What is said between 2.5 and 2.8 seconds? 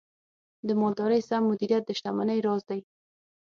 دی.